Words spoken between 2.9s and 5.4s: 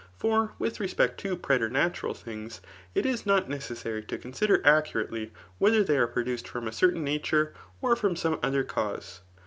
it is not necessary to consider acca rately